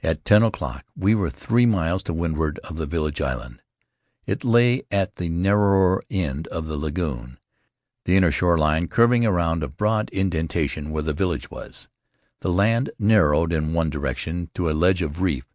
[0.00, 3.62] At ten o'clock we were three miles to windward of the village island.
[4.24, 7.40] It lay at the narrower end of the lagoon,
[8.04, 11.66] the inner shore line curving around a broad indentation where the village wa
[12.42, 15.52] The land nar rowed in one direction to a ledge of reef.